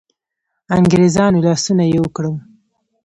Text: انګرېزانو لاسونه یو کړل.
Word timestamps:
انګرېزانو 0.77 1.43
لاسونه 1.45 1.83
یو 1.95 2.05
کړل. 2.15 2.35